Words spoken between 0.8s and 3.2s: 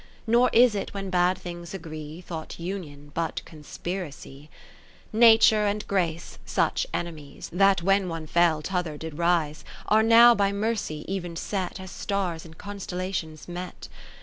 when bad things agree Thought union,